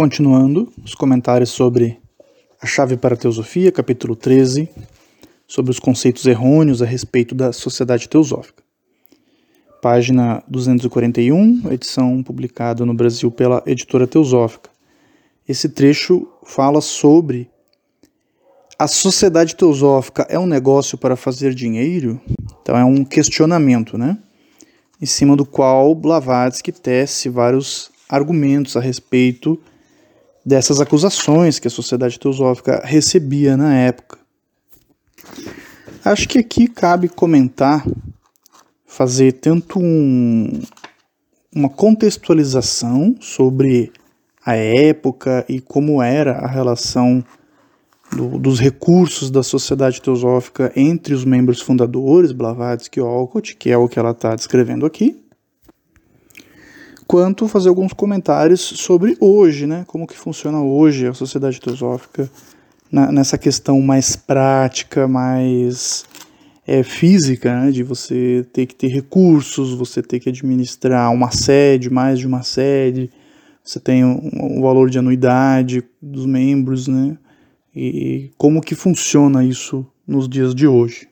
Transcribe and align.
Continuando 0.00 0.72
os 0.82 0.94
comentários 0.94 1.50
sobre 1.50 2.00
a 2.58 2.64
chave 2.64 2.96
para 2.96 3.14
a 3.14 3.18
teosofia, 3.18 3.70
capítulo 3.70 4.16
13, 4.16 4.66
sobre 5.46 5.70
os 5.70 5.78
conceitos 5.78 6.24
errôneos 6.24 6.80
a 6.80 6.86
respeito 6.86 7.34
da 7.34 7.52
sociedade 7.52 8.08
teosófica. 8.08 8.62
Página 9.82 10.42
241, 10.48 11.70
edição 11.70 12.22
publicada 12.22 12.86
no 12.86 12.94
Brasil 12.94 13.30
pela 13.30 13.62
editora 13.66 14.06
Teosófica. 14.06 14.70
Esse 15.46 15.68
trecho 15.68 16.26
fala 16.46 16.80
sobre 16.80 17.50
a 18.78 18.88
sociedade 18.88 19.54
teosófica 19.54 20.26
é 20.30 20.38
um 20.38 20.46
negócio 20.46 20.96
para 20.96 21.14
fazer 21.14 21.52
dinheiro? 21.54 22.18
Então 22.62 22.74
é 22.74 22.84
um 22.86 23.04
questionamento, 23.04 23.98
né? 23.98 24.16
Em 24.98 25.04
cima 25.04 25.36
do 25.36 25.44
qual 25.44 25.94
Blavatsky 25.94 26.72
tece 26.72 27.28
vários 27.28 27.90
argumentos 28.08 28.78
a 28.78 28.80
respeito 28.80 29.60
dessas 30.44 30.80
acusações 30.80 31.58
que 31.58 31.68
a 31.68 31.70
sociedade 31.70 32.18
teosófica 32.18 32.82
recebia 32.84 33.56
na 33.56 33.74
época. 33.74 34.18
Acho 36.04 36.28
que 36.28 36.38
aqui 36.38 36.66
cabe 36.66 37.08
comentar, 37.08 37.86
fazer 38.86 39.32
tanto 39.32 39.78
um, 39.78 40.60
uma 41.54 41.68
contextualização 41.68 43.16
sobre 43.20 43.92
a 44.44 44.56
época 44.56 45.44
e 45.48 45.60
como 45.60 46.02
era 46.02 46.38
a 46.38 46.46
relação 46.46 47.22
do, 48.16 48.38
dos 48.38 48.58
recursos 48.58 49.30
da 49.30 49.42
sociedade 49.42 50.00
teosófica 50.00 50.72
entre 50.74 51.14
os 51.14 51.24
membros 51.24 51.60
fundadores, 51.60 52.32
Blavatsky 52.32 52.98
e 52.98 53.02
Olcott, 53.02 53.56
que 53.56 53.70
é 53.70 53.76
o 53.76 53.88
que 53.88 53.98
ela 53.98 54.12
está 54.12 54.34
descrevendo 54.34 54.86
aqui, 54.86 55.22
quanto 57.10 57.48
fazer 57.48 57.68
alguns 57.68 57.92
comentários 57.92 58.60
sobre 58.60 59.16
hoje, 59.18 59.66
né, 59.66 59.82
como 59.88 60.06
que 60.06 60.16
funciona 60.16 60.62
hoje 60.62 61.08
a 61.08 61.12
sociedade 61.12 61.60
teosófica 61.60 62.30
na, 62.88 63.10
nessa 63.10 63.36
questão 63.36 63.80
mais 63.80 64.14
prática, 64.14 65.08
mais 65.08 66.04
é, 66.64 66.84
física, 66.84 67.62
né, 67.62 67.72
de 67.72 67.82
você 67.82 68.46
ter 68.52 68.64
que 68.64 68.76
ter 68.76 68.86
recursos, 68.86 69.74
você 69.74 70.00
ter 70.00 70.20
que 70.20 70.28
administrar 70.28 71.12
uma 71.12 71.32
sede, 71.32 71.90
mais 71.90 72.20
de 72.20 72.28
uma 72.28 72.44
sede, 72.44 73.10
você 73.64 73.80
tem 73.80 74.04
um, 74.04 74.30
um 74.32 74.62
valor 74.62 74.88
de 74.88 75.00
anuidade 75.00 75.82
dos 76.00 76.24
membros, 76.26 76.86
né, 76.86 77.18
e 77.74 78.30
como 78.38 78.60
que 78.60 78.76
funciona 78.76 79.44
isso 79.44 79.84
nos 80.06 80.28
dias 80.28 80.54
de 80.54 80.68
hoje. 80.68 81.08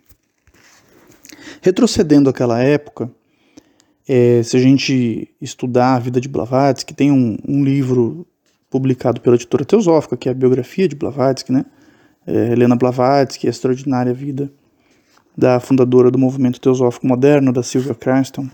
Retrocedendo 1.60 2.30
àquela 2.30 2.62
época, 2.62 3.10
é, 4.08 4.42
se 4.42 4.56
a 4.56 4.60
gente 4.60 5.28
estudar 5.40 5.94
a 5.94 5.98
vida 5.98 6.20
de 6.20 6.28
Blavatsky, 6.28 6.94
tem 6.94 7.12
um, 7.12 7.36
um, 7.46 7.62
livro 7.62 8.26
publicado 8.70 9.20
pela 9.20 9.36
editora 9.36 9.64
Teosófica, 9.64 10.16
que 10.16 10.28
é 10.28 10.32
a 10.32 10.34
biografia 10.34 10.88
de 10.88 10.96
Blavatsky, 10.96 11.52
né? 11.52 11.66
É, 12.26 12.52
Helena 12.52 12.74
Blavatsky, 12.74 13.46
a 13.46 13.50
extraordinária 13.50 14.14
vida 14.14 14.50
da 15.36 15.60
fundadora 15.60 16.10
do 16.10 16.18
movimento 16.18 16.60
teosófico 16.60 17.06
moderno, 17.06 17.52
da 17.52 17.62
Sylvia 17.62 17.94
Cranston. 17.94 18.48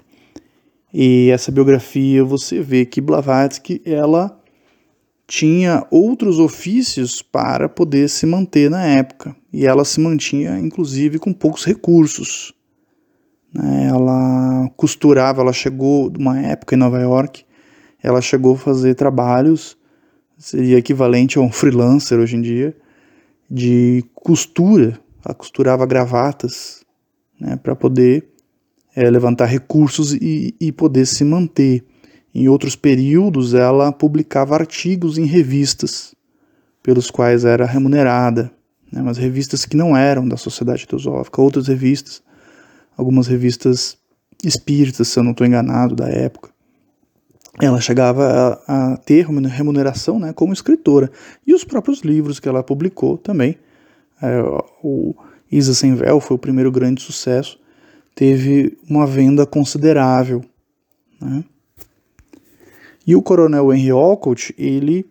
E 0.92 1.30
essa 1.30 1.50
biografia 1.50 2.25
você 2.25 2.60
vê 2.60 2.84
que 2.84 3.00
Blavatsky, 3.00 3.80
ela 3.84 4.38
tinha 5.27 5.86
outros 5.91 6.38
ofícios 6.38 7.22
para 7.22 7.69
poder 7.69 8.08
se 8.08 8.27
manter 8.27 8.70
na 8.70 8.84
época. 8.84 9.34
E 9.52 9.66
ela 9.66 9.84
se 9.84 9.98
mantinha, 9.98 10.58
inclusive, 10.58 11.19
com 11.19 11.32
poucos 11.32 11.64
recursos. 11.64 12.53
Né? 13.55 13.86
Ela 13.86 14.69
costurava, 14.77 15.41
ela 15.41 15.52
chegou 15.52 16.12
uma 16.19 16.41
época 16.41 16.74
em 16.74 16.78
Nova 16.78 16.98
York, 17.00 17.44
ela 18.02 18.20
chegou 18.20 18.55
a 18.55 18.58
fazer 18.58 18.94
trabalhos, 18.94 19.78
seria 20.36 20.77
equivalente 20.77 21.38
a 21.38 21.41
um 21.41 21.50
freelancer 21.52 22.19
hoje 22.19 22.36
em 22.36 22.42
dia, 22.42 22.77
de 23.48 24.05
costura. 24.12 24.98
Ela 25.25 25.34
costurava 25.34 25.86
gravatas 25.86 26.84
né, 27.41 27.56
para 27.56 27.76
poder 27.76 28.28
é, 28.94 29.09
levantar 29.09 29.47
recursos 29.47 30.12
e, 30.12 30.54
e 30.60 30.72
poder 30.72 31.06
se 31.06 31.25
manter. 31.25 31.84
Em 32.34 32.48
outros 32.48 32.75
períodos, 32.75 33.54
ela 33.54 33.92
publicava 33.92 34.56
artigos 34.56 35.19
em 35.19 35.25
revistas, 35.25 36.15
pelos 36.82 37.09
quais 37.10 37.44
era 37.44 37.65
remunerada, 37.65 38.50
né, 38.92 39.00
mas 39.00 39.16
revistas 39.16 39.65
que 39.65 39.76
não 39.76 39.97
eram 39.97 40.28
da 40.28 40.36
Sociedade 40.36 40.86
Teosófica, 40.86 41.41
outras 41.41 41.69
revistas 41.69 42.22
algumas 42.97 43.27
revistas 43.27 43.97
espíritas, 44.44 45.09
se 45.09 45.19
eu 45.19 45.22
não 45.22 45.32
estou 45.32 45.47
enganado, 45.47 45.94
da 45.94 46.09
época. 46.09 46.50
Ela 47.60 47.81
chegava 47.81 48.60
a, 48.66 48.93
a, 48.93 48.97
ter 48.97 49.27
remuneração 49.27 50.19
né, 50.19 50.32
como 50.32 50.53
escritora. 50.53 51.10
E 51.47 51.54
os 51.54 51.65
próprios 51.65 52.00
livros 52.00 52.41
que 52.41 52.49
ela 52.49 52.62
publicou 52.62 53.16
também. 53.16 53.56
É, 54.21 54.41
o 54.83 55.15
Isa 55.50 55.72
Sem 55.72 55.94
Véu 55.94 56.19
foi 56.21 56.37
o 56.37 56.38
primeiro 56.38 56.72
grande 56.72 57.00
sucesso. 57.00 57.59
Teve 58.15 58.77
uma 58.88 59.06
venda 59.06 59.47
considerável. 59.47 60.44
Né? 61.21 61.44
E 63.06 63.15
o 63.15 63.22
coronel 63.22 63.72
Henry 63.72 63.93
Olcott, 63.93 64.54
ele 64.59 65.06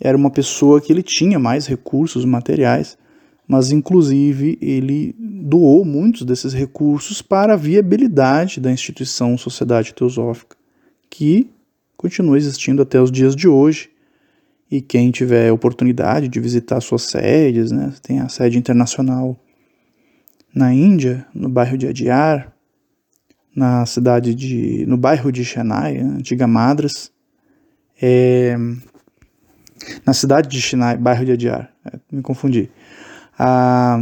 era 0.00 0.16
uma 0.16 0.30
pessoa 0.30 0.80
que 0.80 0.92
ele 0.92 1.02
tinha 1.02 1.38
mais 1.38 1.66
recursos 1.66 2.24
materiais 2.24 2.96
mas 3.48 3.72
inclusive 3.72 4.58
ele 4.60 5.16
doou 5.18 5.82
muitos 5.82 6.22
desses 6.22 6.52
recursos 6.52 7.22
para 7.22 7.54
a 7.54 7.56
viabilidade 7.56 8.60
da 8.60 8.70
instituição 8.70 9.38
Sociedade 9.38 9.94
Teosófica, 9.94 10.54
que 11.08 11.50
continua 11.96 12.36
existindo 12.36 12.82
até 12.82 13.00
os 13.00 13.10
dias 13.10 13.34
de 13.34 13.48
hoje. 13.48 13.88
E 14.70 14.82
quem 14.82 15.10
tiver 15.10 15.50
oportunidade 15.50 16.28
de 16.28 16.38
visitar 16.38 16.78
suas 16.82 17.04
sedes, 17.04 17.72
né, 17.72 17.90
tem 18.02 18.20
a 18.20 18.28
sede 18.28 18.58
internacional 18.58 19.34
na 20.54 20.74
Índia, 20.74 21.26
no 21.34 21.48
bairro 21.48 21.78
de 21.78 21.86
Adyar, 21.86 22.52
na 23.56 23.86
cidade 23.86 24.34
de, 24.34 24.84
no 24.86 24.98
bairro 24.98 25.32
de 25.32 25.42
Chennai, 25.42 25.96
antiga 25.96 26.46
Madras, 26.46 27.10
é, 28.00 28.54
na 30.04 30.12
cidade 30.12 30.48
de 30.48 30.60
Chennai, 30.60 30.98
bairro 30.98 31.24
de 31.24 31.32
Adyar, 31.32 31.72
é, 31.86 31.98
me 32.12 32.20
confundi 32.20 32.70
ah, 33.38 34.00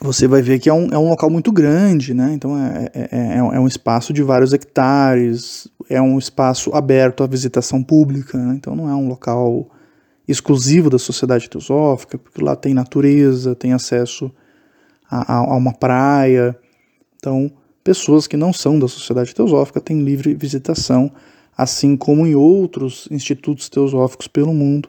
você 0.00 0.26
vai 0.26 0.42
ver 0.42 0.58
que 0.58 0.68
é 0.68 0.74
um, 0.74 0.88
é 0.92 0.98
um 0.98 1.08
local 1.08 1.30
muito 1.30 1.50
grande, 1.52 2.12
né? 2.12 2.32
Então 2.34 2.58
é, 2.58 2.90
é, 2.92 3.08
é, 3.10 3.36
é 3.38 3.60
um 3.60 3.66
espaço 3.66 4.12
de 4.12 4.22
vários 4.22 4.52
hectares, 4.52 5.68
é 5.88 6.00
um 6.00 6.18
espaço 6.18 6.74
aberto 6.74 7.22
à 7.22 7.26
visitação 7.26 7.82
pública, 7.82 8.36
né? 8.36 8.54
então 8.56 8.74
não 8.74 8.88
é 8.88 8.94
um 8.94 9.08
local 9.08 9.68
exclusivo 10.26 10.90
da 10.90 10.98
sociedade 10.98 11.48
teosófica, 11.48 12.18
porque 12.18 12.42
lá 12.42 12.56
tem 12.56 12.74
natureza, 12.74 13.54
tem 13.54 13.72
acesso 13.72 14.30
a, 15.08 15.34
a, 15.34 15.38
a 15.38 15.56
uma 15.56 15.72
praia. 15.72 16.58
Então, 17.16 17.50
pessoas 17.84 18.26
que 18.26 18.36
não 18.36 18.52
são 18.52 18.78
da 18.78 18.88
sociedade 18.88 19.34
teosófica 19.34 19.80
têm 19.80 20.02
livre 20.02 20.34
visitação, 20.34 21.12
assim 21.56 21.96
como 21.96 22.26
em 22.26 22.34
outros 22.34 23.08
institutos 23.10 23.68
teosóficos 23.68 24.26
pelo 24.26 24.52
mundo. 24.52 24.88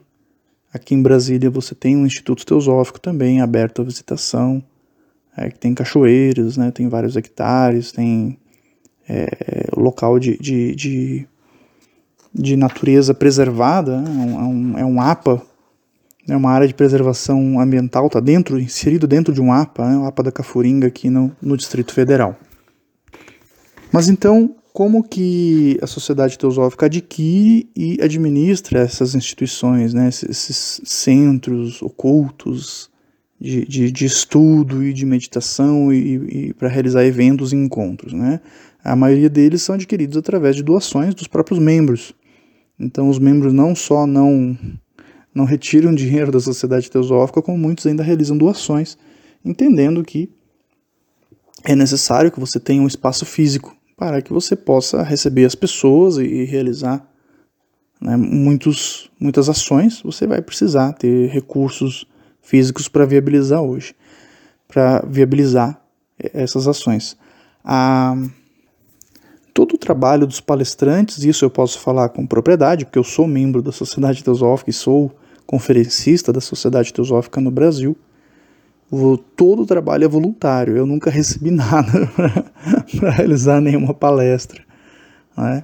Aqui 0.74 0.94
em 0.94 1.02
Brasília 1.02 1.50
você 1.50 1.74
tem 1.74 1.96
um 1.96 2.06
Instituto 2.06 2.46
Teosófico 2.46 3.00
também 3.00 3.42
aberto 3.42 3.82
à 3.82 3.86
visitação, 3.86 4.62
é, 5.36 5.50
que 5.50 5.60
tem 5.60 5.74
cachoeiras, 5.74 6.58
né, 6.58 6.72
tem 6.72 6.90
vários 6.90 7.16
hectares, 7.16 7.92
tem 7.92 8.38
é, 9.08 9.68
local 9.76 10.20
de, 10.20 10.38
de, 10.38 10.76
de, 10.76 11.28
de, 12.34 12.56
natureza 12.58 13.14
preservada, 13.14 14.02
né, 14.02 14.10
é, 14.10 14.44
um, 14.44 14.78
é 14.80 14.86
um 14.86 15.00
APA, 15.00 15.42
é 16.28 16.36
uma 16.36 16.52
área 16.52 16.68
de 16.68 16.74
preservação 16.74 17.60
ambiental, 17.60 18.08
está 18.08 18.20
dentro, 18.20 18.60
inserido 18.60 19.08
dentro 19.08 19.34
de 19.34 19.40
um 19.40 19.54
APA, 19.54 19.88
né, 19.88 19.98
o 19.98 20.06
APA 20.06 20.24
da 20.24 20.32
Cafuringa 20.32 20.88
aqui 20.88 21.10
no, 21.10 21.32
no 21.42 21.56
Distrito 21.56 21.94
Federal. 21.94 22.36
Mas 23.92 24.10
então, 24.10 24.57
como 24.78 25.04
que 25.04 25.80
a 25.82 25.88
sociedade 25.88 26.38
teosófica 26.38 26.86
adquire 26.86 27.68
e 27.76 27.98
administra 28.00 28.82
essas 28.82 29.16
instituições, 29.16 29.92
né, 29.92 30.08
esses 30.08 30.80
centros 30.86 31.82
ocultos 31.82 32.88
de, 33.42 33.66
de, 33.66 33.92
de 33.92 34.06
estudo 34.06 34.86
e 34.86 34.94
de 34.94 35.04
meditação 35.04 35.92
e, 35.92 36.50
e 36.50 36.54
para 36.54 36.70
realizar 36.70 37.04
eventos 37.04 37.52
e 37.52 37.56
encontros. 37.56 38.14
Né? 38.14 38.40
A 38.84 38.96
maioria 38.96 39.32
deles 39.32 39.64
são 39.64 39.74
adquiridos 39.74 40.16
através 40.16 40.56
de 40.56 40.62
doações 40.62 41.16
dos 41.16 41.28
próprios 41.28 41.60
membros. 41.60 42.14
Então 42.80 43.10
os 43.10 43.18
membros 43.18 43.54
não 43.54 43.74
só 43.74 44.06
não, 44.06 44.56
não 45.34 45.46
retiram 45.46 45.92
dinheiro 45.92 46.32
da 46.32 46.40
sociedade 46.40 46.92
teosófica, 46.92 47.42
como 47.42 47.58
muitos 47.58 47.88
ainda 47.88 48.04
realizam 48.04 48.38
doações, 48.38 48.96
entendendo 49.44 50.04
que 50.04 50.30
é 51.64 51.76
necessário 51.76 52.32
que 52.32 52.40
você 52.40 52.60
tenha 52.60 52.80
um 52.80 52.88
espaço 52.88 53.26
físico 53.26 53.76
para 53.98 54.22
que 54.22 54.32
você 54.32 54.56
possa 54.56 55.02
receber 55.02 55.44
as 55.44 55.56
pessoas 55.56 56.18
e 56.18 56.44
realizar 56.44 57.04
né, 58.00 58.16
muitos, 58.16 59.10
muitas 59.20 59.50
ações. 59.50 60.02
Você 60.04 60.28
vai 60.28 60.40
precisar 60.40 60.94
ter 60.94 61.28
recursos 61.30 62.06
físicos 62.40 62.88
para 62.88 63.06
viabilizar 63.06 63.62
hoje, 63.62 63.96
para 64.68 65.04
viabilizar 65.08 65.82
essas 66.20 66.68
ações. 66.68 67.18
A, 67.64 68.16
todo 69.52 69.74
o 69.74 69.78
trabalho 69.80 70.28
dos 70.28 70.40
palestrantes, 70.40 71.24
isso 71.24 71.44
eu 71.44 71.50
posso 71.50 71.80
falar 71.80 72.10
com 72.10 72.26
propriedade, 72.26 72.86
porque 72.86 73.00
eu 73.00 73.04
sou 73.04 73.28
membro 73.28 73.64
da 73.64 73.72
Sociedade 73.72 74.24
Teosófica 74.24 74.70
e 74.70 74.74
sou 74.74 75.12
conferencista 75.48 76.32
da 76.32 76.40
Sociedade 76.40 76.94
Teosófica 76.94 77.42
no 77.42 77.50
Brasil, 77.50 77.98
todo 79.36 79.64
o 79.64 79.66
trabalho 79.66 80.06
é 80.06 80.08
voluntário. 80.08 80.78
Eu 80.78 80.86
nunca 80.86 81.10
recebi 81.10 81.50
nada 81.52 82.10
para 82.98 83.10
realizar 83.12 83.62
nenhuma 83.62 83.94
palestra. 83.94 84.62
Né? 85.38 85.64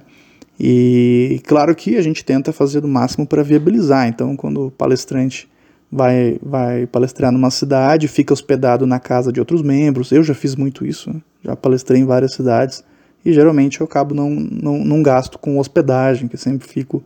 E 0.58 1.40
claro 1.46 1.74
que 1.74 1.96
a 1.96 2.02
gente 2.02 2.24
tenta 2.24 2.52
fazer 2.52 2.80
do 2.80 2.88
máximo 2.88 3.26
para 3.26 3.42
viabilizar. 3.42 4.08
Então, 4.08 4.36
quando 4.36 4.66
o 4.66 4.70
palestrante 4.70 5.48
vai, 5.90 6.38
vai 6.42 6.86
palestrar 6.86 7.30
numa 7.30 7.50
cidade, 7.50 8.08
fica 8.08 8.32
hospedado 8.32 8.86
na 8.86 8.98
casa 8.98 9.32
de 9.32 9.40
outros 9.40 9.62
membros, 9.62 10.10
eu 10.10 10.24
já 10.24 10.34
fiz 10.34 10.56
muito 10.56 10.84
isso, 10.84 11.14
já 11.42 11.54
palestrei 11.54 12.00
em 12.00 12.04
várias 12.04 12.32
cidades, 12.32 12.82
e 13.24 13.32
geralmente 13.32 13.80
eu 13.80 13.84
acabo 13.84 14.14
não, 14.14 14.28
não, 14.28 14.84
não 14.84 15.02
gasto 15.02 15.38
com 15.38 15.58
hospedagem, 15.58 16.26
que 16.26 16.36
sempre 16.36 16.66
fico 16.66 17.02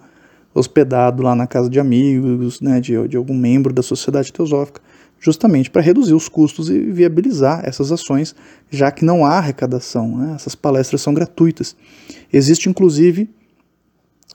hospedado 0.55 1.23
lá 1.23 1.35
na 1.35 1.47
casa 1.47 1.69
de 1.69 1.79
amigos, 1.79 2.61
né, 2.61 2.81
de, 2.81 3.07
de 3.09 3.17
algum 3.17 3.37
membro 3.37 3.73
da 3.73 3.83
sociedade 3.83 4.33
teosófica, 4.33 4.81
justamente 5.21 5.71
para 5.71 5.83
reduzir 5.83 6.15
os 6.15 6.29
custos 6.29 6.71
e 6.71 6.79
viabilizar 6.79 7.63
essas 7.65 7.91
ações, 7.91 8.35
já 8.71 8.91
que 8.91 9.05
não 9.05 9.25
há 9.25 9.39
arrecadação. 9.39 10.17
Né? 10.17 10.33
Essas 10.35 10.55
palestras 10.55 11.01
são 11.01 11.13
gratuitas. 11.13 11.77
Existe, 12.33 12.69
inclusive, 12.69 13.29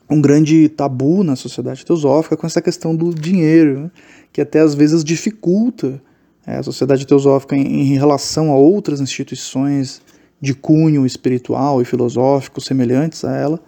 um 0.10 0.22
grande 0.22 0.68
tabu 0.70 1.24
na 1.24 1.36
sociedade 1.36 1.86
teosófica 1.86 2.36
com 2.36 2.46
essa 2.46 2.62
questão 2.62 2.96
do 2.96 3.14
dinheiro, 3.14 3.82
né? 3.82 3.92
que 4.32 4.42
até 4.42 4.60
às 4.60 4.76
vezes 4.76 5.04
dificulta 5.04 6.02
é, 6.46 6.58
a 6.58 6.64
sociedade 6.64 7.08
teosófica 7.08 7.56
em, 7.56 7.94
em 7.94 7.98
relação 7.98 8.52
a 8.52 8.56
outras 8.56 9.00
instituições 9.00 10.02
de 10.42 10.54
cunho 10.54 11.06
espiritual 11.06 11.82
e 11.82 11.86
filosófico 11.86 12.60
semelhantes 12.60 13.24
a 13.24 13.34
ela, 13.34 13.60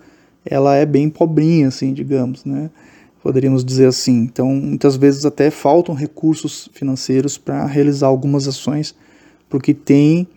ela 0.45 0.75
é 0.75 0.85
bem 0.85 1.09
pobrinha, 1.09 1.69
assim, 1.69 1.93
digamos, 1.93 2.43
né? 2.43 2.69
Poderíamos 3.25 3.65
dizer 3.65 3.87
assim. 3.87 4.19
Então, 4.19 4.53
muitas 4.53 4.95
vezes 4.95 5.25
até 5.25 5.49
faltam 5.49 5.95
recursos 5.95 6.69
financeiros 6.73 7.39
para 7.39 7.65
realizar 7.65 8.05
algumas 8.05 8.47
ações, 8.47 8.93
porque 9.49 9.73
tem 9.73 10.27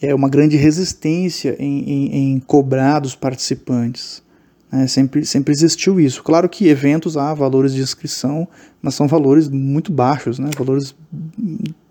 é, 0.00 0.12
uma 0.12 0.28
grande 0.28 0.56
resistência 0.56 1.54
em, 1.56 1.88
em, 1.88 2.32
em 2.32 2.40
cobrar 2.40 2.98
dos 2.98 3.14
participantes. 3.14 4.24
Né? 4.72 4.88
Sempre, 4.88 5.24
sempre 5.24 5.52
existiu 5.52 6.00
isso. 6.00 6.20
Claro 6.24 6.48
que 6.48 6.66
eventos 6.66 7.16
há 7.16 7.32
valores 7.32 7.72
de 7.72 7.80
inscrição, 7.80 8.48
mas 8.82 8.96
são 8.96 9.06
valores 9.06 9.48
muito 9.48 9.92
baixos, 9.92 10.40
né? 10.40 10.50
valores 10.58 10.96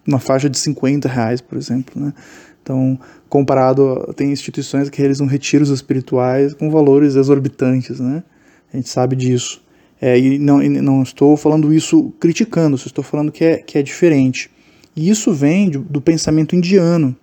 uma 0.06 0.20
faixa 0.20 0.50
de 0.50 0.60
50 0.60 1.08
reais, 1.08 1.40
por 1.40 1.58
exemplo. 1.58 1.94
Né? 1.96 2.14
Então, 2.62 3.00
comparado, 3.30 4.14
tem 4.18 4.34
instituições 4.34 4.90
que 4.90 4.98
realizam 4.98 5.28
retiros 5.28 5.70
espirituais 5.70 6.54
com 6.54 6.70
valores 6.70 7.16
exorbitantes, 7.16 8.02
né? 8.02 8.22
A 8.74 8.76
gente 8.76 8.90
sabe 8.90 9.16
disso. 9.16 9.64
É, 10.02 10.18
e, 10.20 10.40
não, 10.40 10.58
não 10.58 11.04
estou 11.04 11.38
falando 11.38 11.72
isso 11.72 12.12
criticando, 12.20 12.76
só 12.76 12.88
estou 12.88 13.04
falando 13.04 13.32
que 13.32 13.44
é, 13.44 13.58
que 13.58 13.78
é 13.78 13.84
diferente. 13.84 14.50
E 14.96 15.08
isso 15.08 15.32
vem 15.32 15.70
do, 15.70 15.80
do 15.80 16.02
pensamento 16.02 16.56
indiano. 16.56 17.16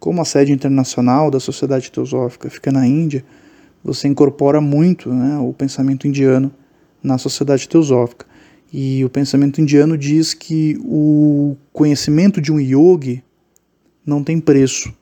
Como 0.00 0.20
a 0.20 0.24
sede 0.24 0.52
internacional 0.52 1.30
da 1.30 1.38
Sociedade 1.38 1.92
Teosófica 1.92 2.50
fica 2.50 2.72
na 2.72 2.86
Índia, 2.86 3.24
você 3.82 4.08
incorpora 4.08 4.60
muito 4.60 5.12
né, 5.12 5.38
o 5.38 5.52
pensamento 5.52 6.08
indiano 6.08 6.52
na 7.02 7.18
Sociedade 7.18 7.68
Teosófica. 7.68 8.26
E 8.72 9.04
o 9.04 9.08
pensamento 9.08 9.60
indiano 9.60 9.96
diz 9.96 10.34
que 10.34 10.76
o 10.84 11.56
conhecimento 11.72 12.40
de 12.40 12.52
um 12.52 12.60
yogi 12.60 13.22
não 14.04 14.22
tem 14.22 14.40
preço. 14.40 14.92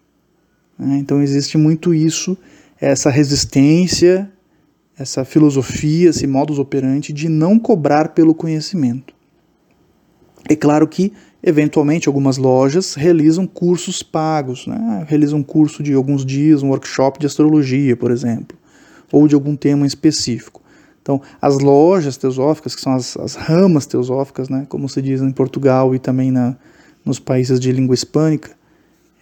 Né? 0.78 0.98
Então 0.98 1.20
existe 1.22 1.56
muito 1.58 1.92
isso, 1.92 2.36
essa 2.80 3.10
resistência, 3.10 4.30
essa 4.98 5.24
filosofia, 5.24 6.10
esse 6.10 6.26
modus 6.26 6.58
operandi 6.58 7.12
de 7.12 7.28
não 7.28 7.58
cobrar 7.58 8.08
pelo 8.10 8.34
conhecimento. 8.34 9.14
É 10.48 10.56
claro 10.56 10.86
que, 10.86 11.12
eventualmente, 11.42 12.08
algumas 12.08 12.38
lojas 12.38 12.94
realizam 12.94 13.46
cursos 13.46 14.02
pagos, 14.02 14.66
né? 14.66 15.04
realizam 15.08 15.40
um 15.40 15.42
curso 15.42 15.82
de 15.82 15.92
alguns 15.92 16.24
dias, 16.24 16.62
um 16.62 16.68
workshop 16.68 17.18
de 17.18 17.26
astrologia, 17.26 17.96
por 17.96 18.10
exemplo, 18.10 18.56
ou 19.12 19.26
de 19.28 19.34
algum 19.34 19.56
tema 19.56 19.86
específico. 19.86 20.62
Então, 21.02 21.20
as 21.40 21.58
lojas 21.58 22.16
teosóficas, 22.16 22.74
que 22.74 22.80
são 22.80 22.94
as, 22.94 23.16
as 23.16 23.34
ramas 23.34 23.86
teosóficas, 23.86 24.48
né? 24.48 24.66
como 24.68 24.88
se 24.88 25.02
diz 25.02 25.20
em 25.20 25.30
Portugal 25.30 25.94
e 25.94 25.98
também 25.98 26.30
na, 26.30 26.56
nos 27.04 27.18
países 27.18 27.60
de 27.60 27.70
língua 27.70 27.94
hispânica, 27.94 28.50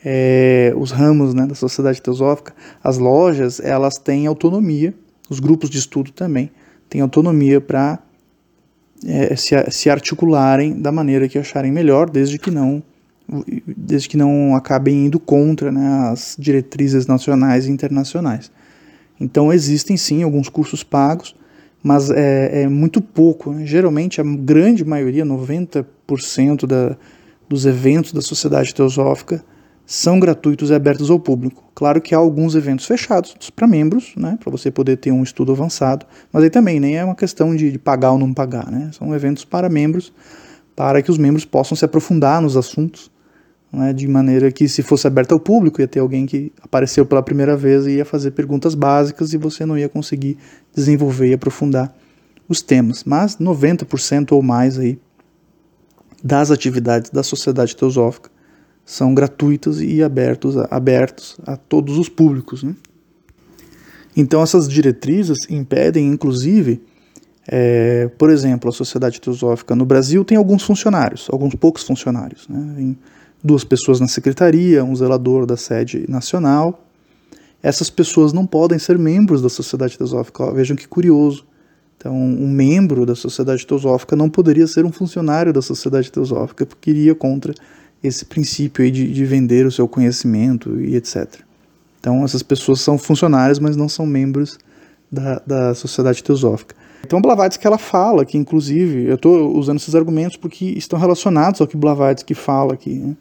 é, 0.04 0.72
os 0.76 0.90
ramos 0.90 1.32
né, 1.32 1.46
da 1.46 1.54
sociedade 1.54 2.00
teosófica, 2.00 2.54
as 2.82 2.98
lojas, 2.98 3.58
elas 3.60 3.94
têm 3.94 4.26
autonomia, 4.26 4.94
os 5.28 5.40
grupos 5.40 5.70
de 5.70 5.78
estudo 5.78 6.12
também 6.12 6.50
têm 6.88 7.00
autonomia 7.00 7.60
para 7.60 7.98
é, 9.06 9.34
se, 9.36 9.54
se 9.70 9.90
articularem 9.90 10.80
da 10.80 10.92
maneira 10.92 11.28
que 11.28 11.38
acharem 11.38 11.72
melhor, 11.72 12.08
desde 12.08 12.38
que 12.38 12.50
não 12.50 12.82
desde 13.66 14.06
que 14.06 14.18
não 14.18 14.54
acabem 14.54 15.06
indo 15.06 15.18
contra 15.18 15.72
né, 15.72 16.10
as 16.10 16.36
diretrizes 16.38 17.06
nacionais 17.06 17.66
e 17.66 17.70
internacionais. 17.70 18.50
Então 19.18 19.50
existem 19.50 19.96
sim 19.96 20.22
alguns 20.22 20.50
cursos 20.50 20.82
pagos, 20.82 21.34
mas 21.82 22.10
é, 22.10 22.62
é 22.62 22.68
muito 22.68 23.00
pouco. 23.00 23.50
Né? 23.50 23.64
Geralmente 23.64 24.20
a 24.20 24.24
grande 24.24 24.84
maioria, 24.84 25.24
90% 25.24 26.66
da, 26.66 26.96
dos 27.48 27.64
eventos 27.64 28.12
da 28.12 28.20
sociedade 28.20 28.74
teosófica 28.74 29.42
são 29.86 30.18
gratuitos 30.18 30.70
e 30.70 30.74
abertos 30.74 31.10
ao 31.10 31.20
público. 31.20 31.62
Claro 31.74 32.00
que 32.00 32.14
há 32.14 32.18
alguns 32.18 32.54
eventos 32.54 32.86
fechados 32.86 33.34
para 33.54 33.66
membros, 33.66 34.14
né, 34.16 34.38
para 34.40 34.50
você 34.50 34.70
poder 34.70 34.96
ter 34.96 35.10
um 35.10 35.22
estudo 35.22 35.52
avançado, 35.52 36.06
mas 36.32 36.42
aí 36.42 36.50
também 36.50 36.80
nem 36.80 36.96
é 36.96 37.04
uma 37.04 37.14
questão 37.14 37.54
de, 37.54 37.70
de, 37.70 37.78
pagar 37.78 38.12
ou 38.12 38.18
não 38.18 38.32
pagar, 38.32 38.70
né, 38.70 38.90
são 38.92 39.14
eventos 39.14 39.44
para 39.44 39.68
membros, 39.68 40.12
para 40.74 41.02
que 41.02 41.10
os 41.10 41.18
membros 41.18 41.44
possam 41.44 41.76
se 41.76 41.84
aprofundar 41.84 42.40
nos 42.40 42.56
assuntos, 42.56 43.10
né, 43.70 43.92
de 43.92 44.06
maneira 44.08 44.50
que 44.50 44.68
se 44.68 44.82
fosse 44.82 45.06
aberto 45.06 45.32
ao 45.32 45.40
público 45.40 45.80
ia 45.80 45.88
ter 45.88 45.98
alguém 45.98 46.24
que 46.26 46.52
apareceu 46.62 47.04
pela 47.04 47.22
primeira 47.22 47.56
vez 47.56 47.86
e 47.86 47.96
ia 47.96 48.04
fazer 48.04 48.30
perguntas 48.30 48.74
básicas 48.74 49.32
e 49.32 49.36
você 49.36 49.66
não 49.66 49.76
ia 49.76 49.88
conseguir 49.88 50.38
desenvolver 50.74 51.28
e 51.28 51.34
aprofundar 51.34 51.94
os 52.48 52.62
temas. 52.62 53.02
Mas 53.04 53.36
90% 53.36 54.32
ou 54.32 54.42
mais 54.42 54.78
aí 54.78 54.98
das 56.22 56.50
atividades 56.52 57.10
da 57.10 57.22
sociedade 57.22 57.76
teosófica 57.76 58.30
são 58.84 59.14
gratuitos 59.14 59.80
e 59.80 60.02
abertos, 60.02 60.56
abertos 60.70 61.36
a 61.46 61.56
todos 61.56 61.96
os 61.96 62.08
públicos. 62.08 62.62
Né? 62.62 62.74
Então, 64.16 64.42
essas 64.42 64.68
diretrizes 64.68 65.38
impedem, 65.48 66.06
inclusive, 66.06 66.82
é, 67.48 68.08
por 68.18 68.30
exemplo, 68.30 68.68
a 68.68 68.72
Sociedade 68.72 69.20
Teosófica 69.20 69.74
no 69.74 69.84
Brasil 69.84 70.24
tem 70.24 70.36
alguns 70.36 70.62
funcionários, 70.62 71.28
alguns 71.30 71.54
poucos 71.54 71.82
funcionários. 71.82 72.46
Né? 72.48 72.74
Tem 72.76 72.98
duas 73.42 73.64
pessoas 73.64 74.00
na 74.00 74.08
secretaria, 74.08 74.84
um 74.84 74.94
zelador 74.94 75.46
da 75.46 75.56
sede 75.56 76.04
nacional. 76.08 76.86
Essas 77.62 77.90
pessoas 77.90 78.32
não 78.32 78.46
podem 78.46 78.78
ser 78.78 78.98
membros 78.98 79.42
da 79.42 79.48
Sociedade 79.48 79.96
Teosófica. 79.96 80.52
Vejam 80.52 80.76
que 80.76 80.86
curioso. 80.86 81.46
Então, 81.96 82.14
um 82.14 82.48
membro 82.48 83.06
da 83.06 83.14
Sociedade 83.14 83.66
Teosófica 83.66 84.14
não 84.14 84.28
poderia 84.28 84.66
ser 84.66 84.84
um 84.84 84.92
funcionário 84.92 85.52
da 85.52 85.62
Sociedade 85.62 86.12
Teosófica, 86.12 86.66
porque 86.66 86.90
iria 86.90 87.14
contra 87.14 87.54
esse 88.04 88.26
princípio 88.26 88.84
aí 88.84 88.90
de, 88.90 89.10
de 89.10 89.24
vender 89.24 89.64
o 89.64 89.72
seu 89.72 89.88
conhecimento 89.88 90.78
e 90.78 90.94
etc. 90.94 91.40
Então, 91.98 92.22
essas 92.22 92.42
pessoas 92.42 92.82
são 92.82 92.98
funcionários, 92.98 93.58
mas 93.58 93.76
não 93.76 93.88
são 93.88 94.04
membros 94.04 94.58
da, 95.10 95.42
da 95.46 95.74
sociedade 95.74 96.22
teosófica. 96.22 96.76
Então, 97.02 97.20
Blavatsky 97.20 97.66
ela 97.66 97.78
fala 97.78 98.26
que, 98.26 98.36
inclusive, 98.36 99.06
eu 99.06 99.14
estou 99.14 99.56
usando 99.56 99.78
esses 99.78 99.94
argumentos 99.94 100.36
porque 100.36 100.66
estão 100.66 100.98
relacionados 100.98 101.62
ao 101.62 101.66
que 101.66 101.78
Blavatsky 101.78 102.34
fala 102.34 102.74
aqui. 102.74 102.94
Né? 102.94 103.16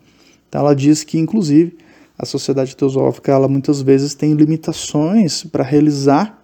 Então, 0.50 0.62
ela 0.62 0.76
diz 0.76 1.04
que, 1.04 1.18
inclusive, 1.18 1.78
a 2.18 2.26
sociedade 2.26 2.76
teosófica 2.76 3.32
ela 3.32 3.48
muitas 3.48 3.82
vezes 3.82 4.14
tem 4.14 4.34
limitações 4.34 5.44
para 5.46 5.64
realizar 5.64 6.42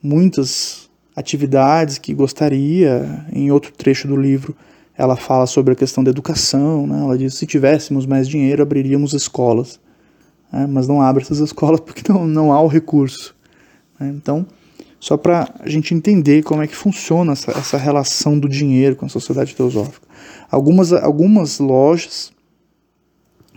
muitas 0.00 0.88
atividades 1.16 1.98
que 1.98 2.14
gostaria. 2.14 3.26
Em 3.32 3.50
outro 3.50 3.72
trecho 3.72 4.06
do 4.06 4.16
livro, 4.16 4.54
ela 4.96 5.16
fala 5.16 5.46
sobre 5.46 5.72
a 5.72 5.76
questão 5.76 6.02
da 6.02 6.10
educação, 6.10 6.86
né? 6.86 7.00
ela 7.00 7.18
diz 7.18 7.34
se 7.34 7.46
tivéssemos 7.46 8.06
mais 8.06 8.28
dinheiro 8.28 8.62
abriríamos 8.62 9.12
escolas, 9.12 9.78
né? 10.52 10.66
mas 10.66 10.88
não 10.88 11.02
abre 11.02 11.22
essas 11.22 11.38
escolas 11.40 11.80
porque 11.80 12.10
não, 12.10 12.26
não 12.26 12.52
há 12.52 12.60
o 12.60 12.66
recurso. 12.66 13.34
Né? 13.98 14.08
Então, 14.08 14.46
só 14.98 15.16
para 15.16 15.52
a 15.60 15.68
gente 15.68 15.94
entender 15.94 16.42
como 16.42 16.62
é 16.62 16.66
que 16.66 16.74
funciona 16.74 17.32
essa, 17.32 17.50
essa 17.52 17.76
relação 17.76 18.38
do 18.38 18.48
dinheiro 18.48 18.96
com 18.96 19.06
a 19.06 19.08
sociedade 19.08 19.54
teosófica. 19.54 20.06
Algumas, 20.50 20.92
algumas 20.92 21.58
lojas, 21.58 22.32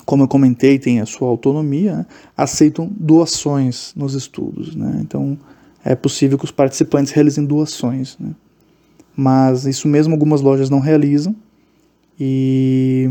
como 0.06 0.24
eu 0.24 0.28
comentei, 0.28 0.78
têm 0.78 1.00
a 1.00 1.06
sua 1.06 1.30
autonomia, 1.30 1.98
né? 1.98 2.06
aceitam 2.36 2.92
doações 3.00 3.94
nos 3.96 4.14
estudos. 4.14 4.76
Né? 4.76 5.00
Então, 5.02 5.38
é 5.84 5.96
possível 5.96 6.38
que 6.38 6.46
os 6.46 6.52
participantes 6.52 7.14
realizem 7.14 7.46
doações. 7.46 8.18
Né? 8.20 8.32
Mas 9.20 9.66
isso 9.66 9.86
mesmo 9.86 10.14
algumas 10.14 10.40
lojas 10.40 10.70
não 10.70 10.80
realizam. 10.80 11.36
E 12.18 13.10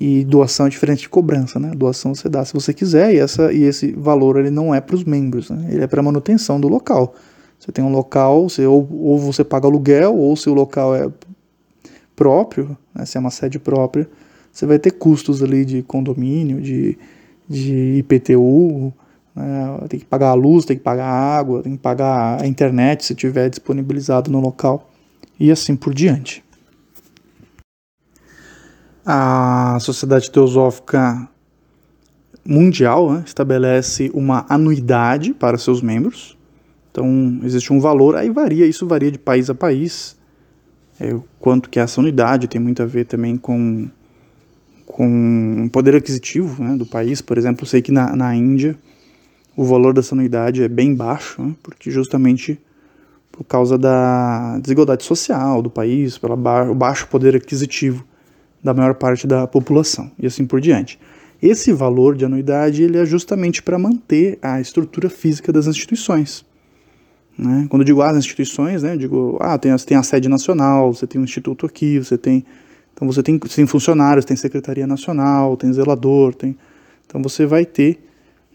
E 0.00 0.24
doação 0.24 0.66
é 0.66 0.68
diferente 0.68 1.02
de 1.02 1.08
cobrança, 1.08 1.60
né? 1.60 1.70
Doação 1.70 2.14
você 2.14 2.28
dá 2.28 2.44
se 2.44 2.52
você 2.52 2.74
quiser 2.74 3.14
e, 3.14 3.18
essa, 3.18 3.52
e 3.52 3.62
esse 3.62 3.92
valor 3.92 4.38
ele 4.38 4.50
não 4.50 4.74
é 4.74 4.80
para 4.80 4.96
os 4.96 5.04
membros, 5.04 5.48
né? 5.50 5.68
ele 5.70 5.84
é 5.84 5.86
para 5.86 6.02
manutenção 6.02 6.60
do 6.60 6.66
local. 6.66 7.14
Você 7.58 7.70
tem 7.70 7.84
um 7.84 7.92
local, 7.92 8.48
você, 8.48 8.66
ou, 8.66 8.88
ou 8.90 9.18
você 9.18 9.44
paga 9.44 9.68
aluguel, 9.68 10.16
ou 10.16 10.34
se 10.34 10.48
o 10.48 10.54
local 10.54 10.96
é 10.96 11.08
próprio, 12.16 12.76
né? 12.94 13.04
se 13.04 13.16
é 13.16 13.20
uma 13.20 13.30
sede 13.30 13.58
própria, 13.58 14.08
você 14.52 14.66
vai 14.66 14.78
ter 14.78 14.90
custos 14.92 15.42
ali 15.42 15.64
de 15.64 15.82
condomínio, 15.82 16.60
de, 16.60 16.98
de 17.48 17.98
IPTU, 17.98 18.92
né? 19.36 19.78
tem 19.88 20.00
que 20.00 20.06
pagar 20.06 20.30
a 20.30 20.34
luz, 20.34 20.64
tem 20.64 20.76
que 20.76 20.82
pagar 20.82 21.06
a 21.06 21.38
água, 21.38 21.62
tem 21.62 21.72
que 21.72 21.82
pagar 21.82 22.42
a 22.42 22.46
internet 22.46 23.04
se 23.04 23.14
tiver 23.14 23.48
disponibilizado 23.48 24.30
no 24.30 24.40
local 24.40 24.89
e 25.40 25.50
assim 25.50 25.74
por 25.74 25.94
diante. 25.94 26.44
A 29.04 29.78
Sociedade 29.80 30.30
Teosófica 30.30 31.26
Mundial 32.44 33.10
né, 33.10 33.22
estabelece 33.24 34.10
uma 34.12 34.44
anuidade 34.48 35.32
para 35.32 35.56
seus 35.56 35.80
membros. 35.80 36.36
Então, 36.92 37.40
existe 37.42 37.72
um 37.72 37.80
valor, 37.80 38.16
aí 38.16 38.28
varia, 38.28 38.66
isso 38.66 38.86
varia 38.86 39.10
de 39.10 39.18
país 39.18 39.48
a 39.48 39.54
país. 39.54 40.16
É, 41.00 41.16
quanto 41.38 41.70
que 41.70 41.78
é 41.78 41.82
essa 41.82 42.00
unidade 42.00 42.46
tem 42.46 42.60
muito 42.60 42.82
a 42.82 42.86
ver 42.86 43.06
também 43.06 43.38
com, 43.38 43.88
com 44.84 45.64
o 45.64 45.70
poder 45.70 45.96
aquisitivo 45.96 46.62
né, 46.62 46.76
do 46.76 46.84
país. 46.84 47.22
Por 47.22 47.38
exemplo, 47.38 47.64
sei 47.64 47.80
que 47.80 47.90
na, 47.90 48.14
na 48.14 48.34
Índia 48.36 48.76
o 49.56 49.64
valor 49.64 49.94
dessa 49.94 50.14
anuidade 50.14 50.62
é 50.62 50.68
bem 50.68 50.94
baixo, 50.94 51.42
né, 51.42 51.54
porque 51.62 51.90
justamente 51.90 52.60
por 53.32 53.44
causa 53.44 53.78
da 53.78 54.58
desigualdade 54.58 55.04
social 55.04 55.62
do 55.62 55.70
país, 55.70 56.18
pelo 56.18 56.36
ba 56.36 56.72
baixo 56.74 57.06
poder 57.08 57.36
aquisitivo 57.36 58.04
da 58.62 58.74
maior 58.74 58.94
parte 58.94 59.26
da 59.26 59.46
população 59.46 60.10
e 60.18 60.26
assim 60.26 60.46
por 60.46 60.60
diante. 60.60 60.98
Esse 61.42 61.72
valor 61.72 62.14
de 62.14 62.24
anuidade 62.24 62.82
ele 62.82 62.98
é 62.98 63.04
justamente 63.06 63.62
para 63.62 63.78
manter 63.78 64.38
a 64.42 64.60
estrutura 64.60 65.08
física 65.08 65.50
das 65.50 65.66
instituições. 65.66 66.44
Né? 67.38 67.66
Quando 67.70 67.80
eu 67.80 67.86
digo 67.86 68.02
as 68.02 68.14
instituições, 68.16 68.82
né, 68.82 68.92
eu 68.92 68.98
digo, 68.98 69.38
ah, 69.40 69.56
tem, 69.56 69.74
tem 69.76 69.96
a 69.96 70.02
sede 70.02 70.28
nacional, 70.28 70.92
você 70.92 71.06
tem 71.06 71.18
um 71.18 71.24
instituto 71.24 71.64
aqui, 71.64 71.98
você 71.98 72.18
tem. 72.18 72.44
Então 72.92 73.08
você 73.10 73.22
tem, 73.22 73.38
você 73.38 73.56
tem 73.56 73.66
funcionários, 73.66 74.26
tem 74.26 74.36
secretaria 74.36 74.86
nacional, 74.86 75.56
tem 75.56 75.72
zelador, 75.72 76.34
tem. 76.34 76.54
Então 77.06 77.22
você 77.22 77.46
vai 77.46 77.64
ter, 77.64 77.98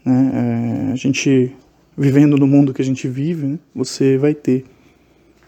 né, 0.04 0.86
é, 0.88 0.92
a 0.92 0.96
gente 0.96 1.52
vivendo 1.96 2.36
no 2.36 2.46
mundo 2.46 2.74
que 2.74 2.82
a 2.82 2.84
gente 2.84 3.08
vive, 3.08 3.46
né, 3.46 3.58
você 3.74 4.18
vai 4.18 4.34
ter 4.34 4.64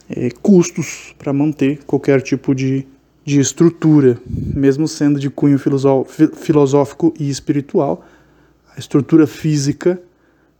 é, 0.08 0.30
custos 0.30 1.14
para 1.18 1.32
manter 1.32 1.80
qualquer 1.84 2.22
tipo 2.22 2.54
de 2.54 2.86
de 3.28 3.38
estrutura, 3.38 4.18
mesmo 4.26 4.88
sendo 4.88 5.20
de 5.20 5.28
cunho 5.28 5.58
filosófico 5.58 7.12
e 7.20 7.28
espiritual, 7.28 8.02
a 8.74 8.78
estrutura 8.78 9.26
física 9.26 10.00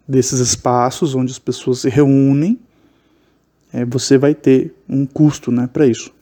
desses 0.07 0.39
espaços 0.39 1.15
onde 1.15 1.33
as 1.33 1.39
pessoas 1.39 1.79
se 1.79 1.89
reúnem, 1.89 2.59
é, 3.73 3.87
você 3.87 4.19
vai 4.19 4.35
ter 4.35 4.75
um 4.87 5.07
custo 5.07 5.51
né, 5.51 5.67
para 5.67 5.87
isso. 5.87 6.13